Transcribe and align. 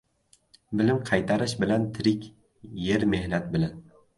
•Bilim 0.79 1.03
qaytarish 1.09 1.53
bilan 1.65 1.85
tirik, 1.99 2.27
yer— 2.87 3.07
mehnat 3.13 3.51
bilan. 3.57 3.79